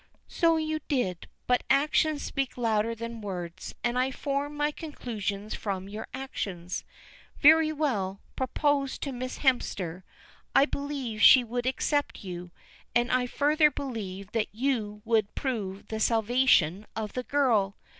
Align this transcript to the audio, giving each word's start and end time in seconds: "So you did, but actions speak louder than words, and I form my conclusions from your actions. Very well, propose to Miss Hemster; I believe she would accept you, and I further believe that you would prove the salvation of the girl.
"So 0.27 0.57
you 0.57 0.79
did, 0.87 1.27
but 1.45 1.61
actions 1.69 2.23
speak 2.23 2.57
louder 2.57 2.95
than 2.95 3.21
words, 3.21 3.75
and 3.83 3.99
I 3.99 4.09
form 4.09 4.57
my 4.57 4.71
conclusions 4.71 5.53
from 5.53 5.87
your 5.87 6.07
actions. 6.11 6.83
Very 7.39 7.71
well, 7.71 8.19
propose 8.35 8.97
to 8.97 9.11
Miss 9.11 9.37
Hemster; 9.43 10.01
I 10.55 10.65
believe 10.65 11.21
she 11.21 11.43
would 11.43 11.67
accept 11.67 12.23
you, 12.23 12.49
and 12.95 13.11
I 13.11 13.27
further 13.27 13.69
believe 13.69 14.31
that 14.31 14.47
you 14.51 15.03
would 15.05 15.35
prove 15.35 15.85
the 15.89 15.99
salvation 15.99 16.87
of 16.95 17.13
the 17.13 17.21
girl. 17.21 17.77